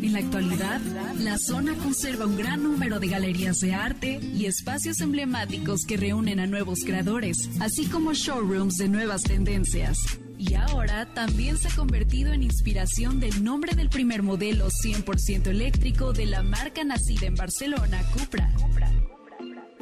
[0.00, 0.80] En la actualidad,
[1.18, 6.40] la zona conserva un gran número de galerías de arte y espacios emblemáticos que reúnen
[6.40, 9.98] a nuevos creadores, así como showrooms de nuevas tendencias.
[10.40, 16.14] Y ahora también se ha convertido en inspiración del nombre del primer modelo 100% eléctrico
[16.14, 18.50] de la marca nacida en Barcelona, Cupra.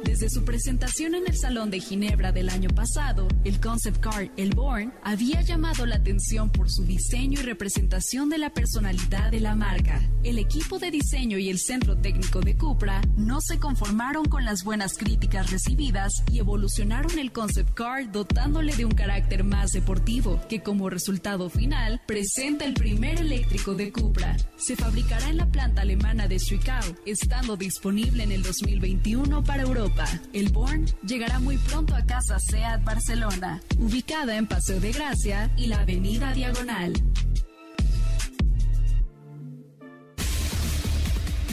[0.09, 4.55] Desde su presentación en el Salón de Ginebra del año pasado, el concept car El
[4.55, 9.53] Born había llamado la atención por su diseño y representación de la personalidad de la
[9.53, 10.01] marca.
[10.23, 14.63] El equipo de diseño y el centro técnico de Cupra no se conformaron con las
[14.63, 20.63] buenas críticas recibidas y evolucionaron el concept car dotándole de un carácter más deportivo, que
[20.63, 24.35] como resultado final presenta el primer eléctrico de Cupra.
[24.57, 29.98] Se fabricará en la planta alemana de Zwickau, estando disponible en el 2021 para Europa.
[30.33, 35.67] El Born llegará muy pronto a Casa SEAT Barcelona, ubicada en Paseo de Gracia y
[35.67, 36.93] la Avenida Diagonal.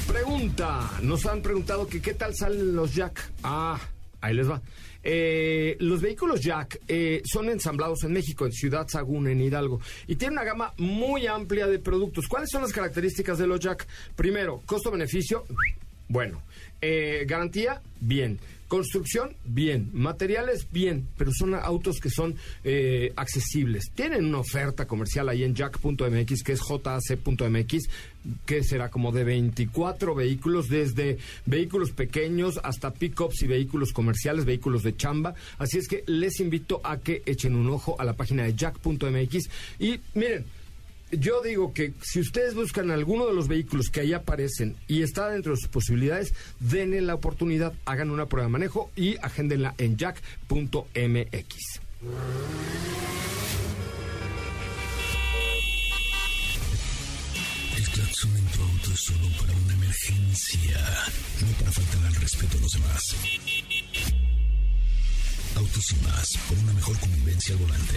[0.07, 3.33] Pregunta, nos han preguntado que qué tal salen los Jack.
[3.43, 3.81] Ah,
[4.21, 4.63] ahí les va.
[5.03, 10.17] Eh, los vehículos Jack eh, son ensamblados en México, en Ciudad Sagún, en Hidalgo, y
[10.17, 12.29] tienen una gama muy amplia de productos.
[12.29, 13.87] ¿Cuáles son las características de los Jack?
[14.15, 15.45] Primero, costo-beneficio,
[16.09, 16.43] bueno.
[16.81, 18.39] Eh, garantía, bien.
[18.69, 19.91] Construcción, bien.
[19.93, 21.07] Materiales, bien.
[21.17, 22.35] Pero son autos que son
[22.65, 23.93] eh, accesibles.
[23.95, 27.89] Tienen una oferta comercial ahí en jack.mx, que es jac.mx,
[28.45, 34.83] que será como de 24 vehículos, desde vehículos pequeños hasta pickups y vehículos comerciales, vehículos
[34.83, 35.35] de chamba.
[35.59, 39.49] Así es que les invito a que echen un ojo a la página de jack.mx.
[39.79, 40.45] Y miren,
[41.13, 45.29] yo digo que si ustedes buscan alguno de los vehículos que ahí aparecen y está
[45.29, 49.97] dentro de sus posibilidades, denle la oportunidad, hagan una prueba de manejo y agéndenla en
[49.97, 51.81] jack.mx.
[57.77, 60.79] El claxon en tu auto es solo para una emergencia,
[61.41, 63.17] no para faltar al respeto a los demás.
[65.57, 67.97] Autos y más, por una mejor convivencia al volante.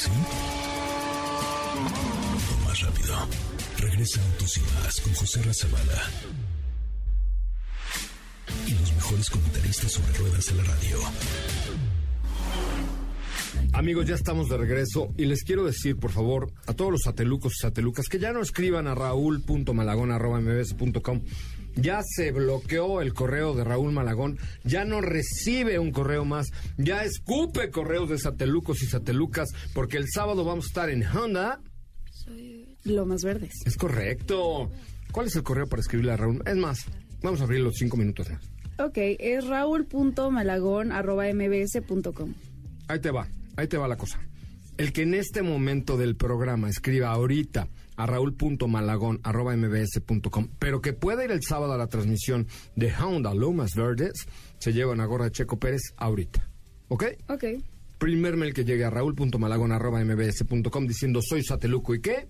[0.00, 0.10] ¿Así?
[2.52, 3.14] O más rápido.
[3.78, 6.08] Regresa Autos y más con José Razabala.
[8.66, 10.96] Y los mejores comentaristas sobre ruedas de la radio.
[13.74, 17.52] Amigos, ya estamos de regreso y les quiero decir, por favor, a todos los satelucos
[17.56, 21.20] y satelucas que ya no escriban a raúl.malagón.mbs.com.
[21.80, 27.04] Ya se bloqueó el correo de Raúl Malagón, ya no recibe un correo más, ya
[27.04, 31.60] escupe correos de satelucos y satelucas, porque el sábado vamos a estar en Honda.
[32.84, 33.54] Lomas Verdes.
[33.64, 34.70] Es correcto.
[35.12, 36.42] ¿Cuál es el correo para escribirle a Raúl?
[36.46, 36.86] Es más,
[37.22, 38.42] vamos a abrir los cinco minutos más.
[38.78, 42.34] Ok, es raúl.malagón.mbs.com.
[42.88, 44.18] Ahí te va, ahí te va la cosa.
[44.80, 51.32] El que en este momento del programa escriba ahorita a raúl.malagón.mbs.com, pero que pueda ir
[51.32, 54.26] el sábado a la transmisión de Honda Lomas Verdes,
[54.58, 56.48] se lleva una gorra de Checo Pérez ahorita.
[56.88, 57.04] ¿Ok?
[57.28, 57.44] Ok.
[57.98, 62.26] Primer mail que llegue a raúl.malagón.mbs.com diciendo soy Sateluco y qué,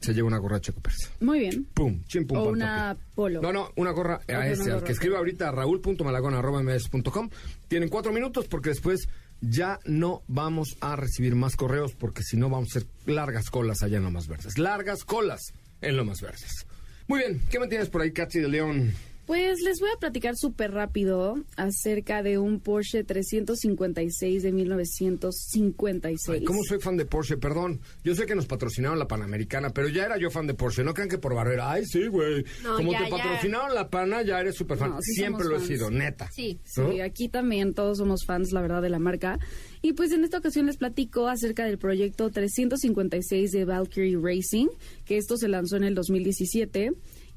[0.00, 1.10] se lleva una gorra de Checo Pérez.
[1.20, 1.66] Muy bien.
[1.74, 3.42] Pum, chim, pum, O una polo.
[3.42, 7.28] No, no, una gorra a ese, al que escriba ahorita a raúl.malagón.mbs.com.
[7.68, 9.06] Tienen cuatro minutos porque después
[9.40, 13.82] ya no vamos a recibir más correos porque si no vamos a hacer largas colas
[13.82, 14.58] allá en Lomas Verdes.
[14.58, 16.66] Largas colas en Lomas Verdes.
[17.06, 18.94] Muy bien, ¿qué me tienes por ahí, Katy de León?
[19.30, 26.40] Pues les voy a platicar súper rápido acerca de un Porsche 356 de 1956.
[26.40, 27.36] Ay, ¿Cómo soy fan de Porsche?
[27.36, 30.82] Perdón, yo sé que nos patrocinaron la Panamericana, pero ya era yo fan de Porsche.
[30.82, 31.70] No crean que por barrera.
[31.70, 32.44] Ay, sí, güey.
[32.64, 33.16] No, Como ya, te ya.
[33.18, 34.90] patrocinaron la Pana, ya eres súper fan.
[34.90, 36.28] No, sí Siempre lo he sido, neta.
[36.32, 36.58] Sí.
[36.76, 36.90] ¿No?
[36.90, 39.38] Sí, aquí también todos somos fans, la verdad, de la marca.
[39.80, 44.66] Y pues en esta ocasión les platico acerca del proyecto 356 de Valkyrie Racing,
[45.04, 46.90] que esto se lanzó en el 2017.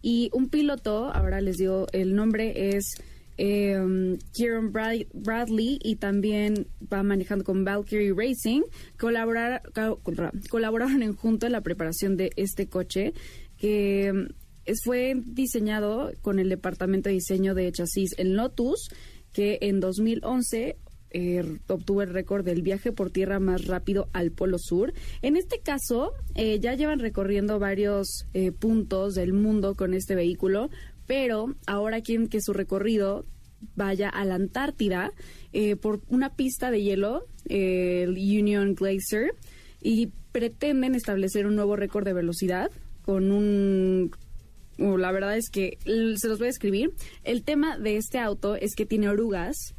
[0.04, 2.94] Y un piloto, ahora les digo, el nombre es
[3.38, 3.80] eh,
[4.34, 8.62] Kieran Brad- Bradley y también va manejando con Valkyrie Racing.
[9.00, 10.00] Colaborar, co-
[10.50, 13.13] colaboraron en junto en la preparación de este coche
[13.58, 14.12] que
[14.66, 18.89] es- fue diseñado con el departamento de diseño de chasis en Lotus,
[19.32, 20.76] que en 2011
[21.13, 24.93] eh, obtuvo el récord del viaje por tierra más rápido al Polo Sur.
[25.21, 30.69] En este caso, eh, ya llevan recorriendo varios eh, puntos del mundo con este vehículo,
[31.06, 33.26] pero ahora quieren que su recorrido
[33.76, 35.12] vaya a la Antártida
[35.52, 39.36] eh, por una pista de hielo, eh, el Union Glacier,
[39.82, 42.71] y pretenden establecer un nuevo récord de velocidad
[43.04, 44.12] con un
[44.78, 46.93] la verdad es que se los voy a escribir.
[47.23, 49.76] El tema de este auto es que tiene orugas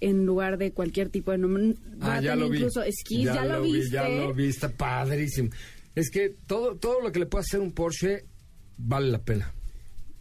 [0.00, 2.58] en lugar de cualquier tipo de nom- Va Ah, a ya tener lo vi.
[2.58, 3.90] incluso esquís, ya, lo, vi, viste.
[3.94, 5.50] ya lo vi, está padrísimo.
[5.94, 8.24] Es que todo, todo lo que le puede hacer un Porsche
[8.76, 9.52] vale la pena.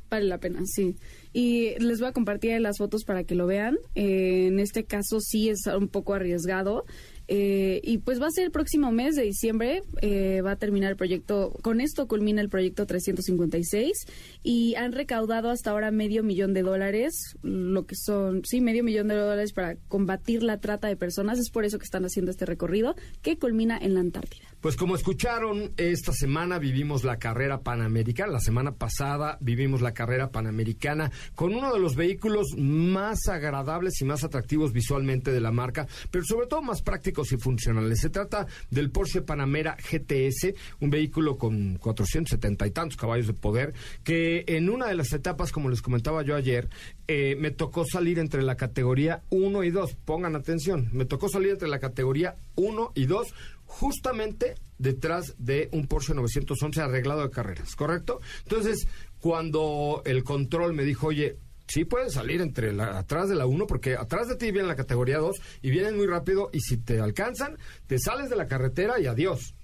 [0.10, 0.96] Vale la pena, sí.
[1.34, 3.78] Y les voy a compartir las fotos para que lo vean.
[3.96, 6.86] Eh, en este caso sí es un poco arriesgado.
[7.28, 10.92] Eh, y pues va a ser el próximo mes de diciembre, eh, va a terminar
[10.92, 14.06] el proyecto, con esto culmina el proyecto 356
[14.44, 19.08] y han recaudado hasta ahora medio millón de dólares, lo que son, sí, medio millón
[19.08, 22.46] de dólares para combatir la trata de personas, es por eso que están haciendo este
[22.46, 24.53] recorrido que culmina en la Antártida.
[24.64, 30.32] Pues como escucharon, esta semana vivimos la carrera panamericana, la semana pasada vivimos la carrera
[30.32, 35.86] panamericana con uno de los vehículos más agradables y más atractivos visualmente de la marca,
[36.10, 38.00] pero sobre todo más prácticos y funcionales.
[38.00, 43.74] Se trata del Porsche Panamera GTS, un vehículo con 470 y tantos caballos de poder,
[44.06, 46.70] que en una de las etapas, como les comentaba yo ayer,
[47.10, 49.96] eh, me tocó salir entre la categoría 1 y 2.
[50.06, 53.34] Pongan atención, me tocó salir entre la categoría 1 y 2
[53.74, 58.22] justamente detrás de un Porsche 911 arreglado de carreras, ¿correcto?
[58.44, 58.88] Entonces,
[59.20, 63.66] cuando el control me dijo, oye, sí puedes salir entre la, atrás de la 1
[63.66, 67.00] porque atrás de ti viene la categoría 2 y vienen muy rápido y si te
[67.00, 67.58] alcanzan,
[67.88, 69.56] te sales de la carretera y adiós.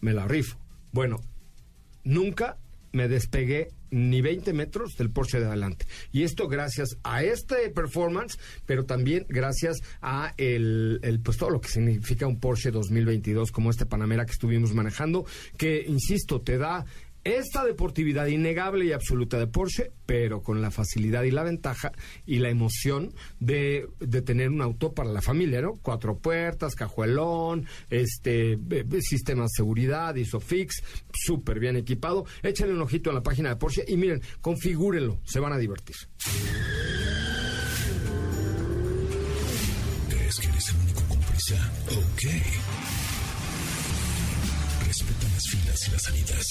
[0.00, 0.58] Me la rifo.
[0.92, 1.16] Bueno,
[2.04, 2.58] nunca
[2.96, 5.86] me despegué ni 20 metros del Porsche de adelante.
[6.12, 11.60] Y esto gracias a este performance, pero también gracias a el, el, pues todo lo
[11.60, 15.26] que significa un Porsche 2022 como este Panamera que estuvimos manejando,
[15.58, 16.86] que insisto, te da
[17.26, 21.92] esta deportividad innegable y absoluta de Porsche, pero con la facilidad y la ventaja
[22.24, 25.74] y la emoción de, de tener un auto para la familia, ¿no?
[25.82, 32.24] Cuatro puertas, cajuelón, este eh, eh, sistema de seguridad, ISOFIX, súper bien equipado.
[32.42, 35.96] Échenle un ojito a la página de Porsche y miren, configúrenlo, se van a divertir.
[40.08, 41.16] ¿Crees que eres el único con?
[41.18, 42.85] Ok.
[45.92, 46.46] Las salidas.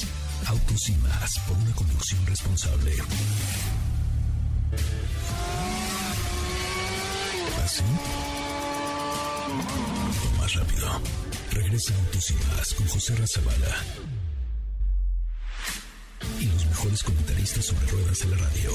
[0.45, 2.93] Autos y más por una conducción responsable.
[7.63, 7.83] ¿Así?
[10.23, 11.01] O más rápido.
[11.51, 13.75] Regresa Autos y más con José Razabala.
[16.39, 18.71] Y los mejores comentaristas sobre ruedas de la radio.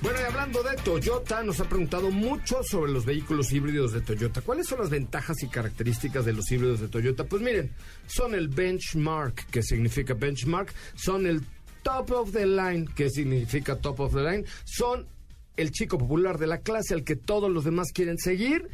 [0.00, 4.40] Bueno, y hablando de Toyota, nos ha preguntado mucho sobre los vehículos híbridos de Toyota.
[4.42, 7.24] ¿Cuáles son las ventajas y características de los híbridos de Toyota?
[7.24, 7.72] Pues miren,
[8.06, 11.42] son el benchmark, que significa benchmark, son el
[11.82, 15.08] top of the line, que significa top of the line, son
[15.56, 18.68] el chico popular de la clase al que todos los demás quieren seguir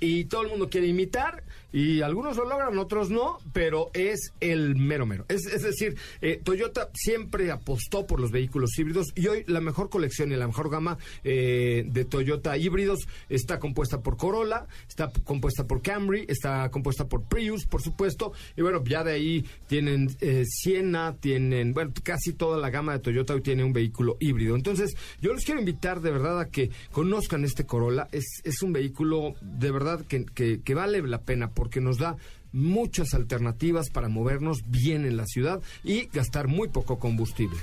[0.00, 4.76] y todo el mundo quiere imitar y algunos lo logran, otros no, pero es el
[4.76, 5.24] mero mero.
[5.28, 9.88] Es, es decir, eh, Toyota siempre apostó por los vehículos híbridos y hoy la mejor
[9.90, 15.66] colección y la mejor gama eh, de Toyota híbridos está compuesta por Corolla, está compuesta
[15.66, 20.44] por Camry, está compuesta por Prius, por supuesto, y bueno, ya de ahí tienen eh,
[20.46, 24.56] Siena, tienen, bueno, casi toda la gama de Toyota hoy tiene un vehículo híbrido.
[24.56, 28.08] Entonces, yo los quiero invitar de verdad a que conozcan este Corolla.
[28.12, 32.16] Es, es un vehículo de verdad que, que- que vale la pena porque nos da
[32.52, 37.58] muchas alternativas para movernos bien en la ciudad y gastar muy poco combustible.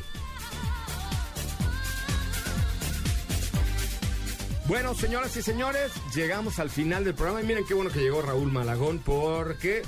[4.68, 8.22] Bueno, señoras y señores, llegamos al final del programa y miren qué bueno que llegó
[8.22, 9.82] Raúl Malagón porque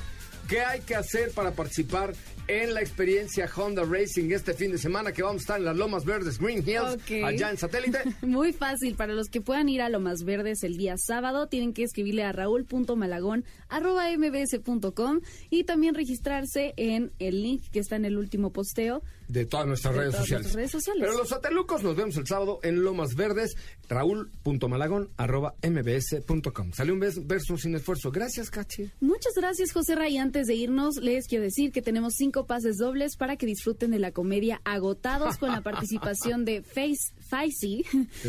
[0.48, 2.16] ¿qué hay que hacer para participar
[2.50, 5.78] en la experiencia Honda Racing este fin de semana que vamos a estar en las
[5.78, 8.00] Lomas Verdes Green Hills allá en satélite?
[8.26, 11.84] Muy fácil, para los que puedan ir a Lomas Verdes el día sábado, tienen que
[11.84, 15.20] escribirle a raúl.malagón arroba mbs.com
[15.52, 19.04] y también registrarse en el link que está en el último posteo.
[19.30, 20.44] De todas nuestras De redes todas sociales.
[20.44, 21.04] nuestras redes sociales.
[21.06, 23.56] Pero los satelucos nos vemos el sábado en Lomas Verdes,
[23.88, 26.72] raúl.malagón arroba mbs.com.
[26.74, 28.12] Salió un verso sin esfuerzo.
[28.12, 28.90] Gracias, Cachi.
[29.00, 30.18] Muchas gracias, José Ray.
[30.18, 34.00] Antes de irnos, les quiero decir que tenemos cinco pases dobles para que disfruten de
[34.00, 37.86] la comedia Agotados con la participación de Face Faisy.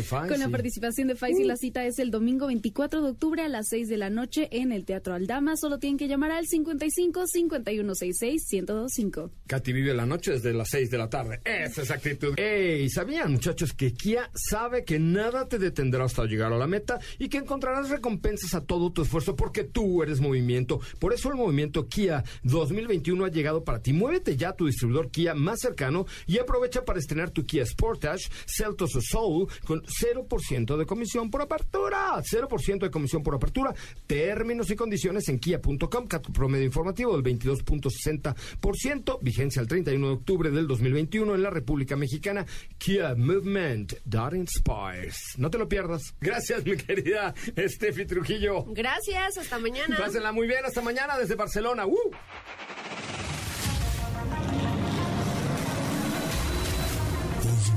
[0.09, 3.67] Con la participación de Faisy, la cita es el domingo 24 de octubre a las
[3.69, 5.57] 6 de la noche en el Teatro Aldama.
[5.57, 9.31] Solo tienen que llamar al 55 5166 1025.
[9.47, 11.41] Katy vive la noche desde las 6 de la tarde.
[11.43, 12.37] Esa es actitud.
[12.37, 16.99] Ey, ¿sabían, muchachos, que Kia sabe que nada te detendrá hasta llegar a la meta
[17.17, 20.79] y que encontrarás recompensas a todo tu esfuerzo porque tú eres movimiento?
[20.99, 23.93] Por eso el movimiento Kia 2021 ha llegado para ti.
[23.93, 28.29] Muévete ya a tu distribuidor Kia más cercano y aprovecha para estrenar tu Kia Sportage,
[28.45, 32.21] Celtos Soul con 0% de comisión por apertura.
[32.21, 33.73] 0% de comisión por apertura.
[34.07, 36.07] Términos y condiciones en kia.com.
[36.33, 39.19] Promedio informativo del 22.60%.
[39.21, 42.45] Vigencia el 31 de octubre del 2021 en la República Mexicana.
[42.77, 45.17] Kia Movement that inspires.
[45.37, 46.15] No te lo pierdas.
[46.19, 48.65] Gracias, mi querida Steffi Trujillo.
[48.67, 49.97] Gracias, hasta mañana.
[49.97, 50.65] Pásenla muy bien.
[50.65, 51.85] Hasta mañana desde Barcelona.
[51.85, 52.11] ¡Uh!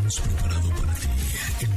[0.07, 0.44] Hoy